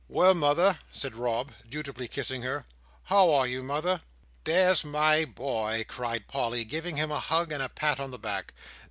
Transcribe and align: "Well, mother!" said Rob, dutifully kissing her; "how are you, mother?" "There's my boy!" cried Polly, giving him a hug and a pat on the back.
"Well, 0.07 0.33
mother!" 0.33 0.79
said 0.89 1.13
Rob, 1.15 1.51
dutifully 1.69 2.07
kissing 2.07 2.41
her; 2.41 2.65
"how 3.03 3.31
are 3.31 3.45
you, 3.45 3.61
mother?" 3.61 4.01
"There's 4.45 4.83
my 4.83 5.25
boy!" 5.25 5.85
cried 5.87 6.27
Polly, 6.27 6.65
giving 6.65 6.97
him 6.97 7.11
a 7.11 7.19
hug 7.19 7.51
and 7.51 7.61
a 7.61 7.69
pat 7.69 7.99
on 7.99 8.09
the 8.09 8.17
back. 8.17 8.55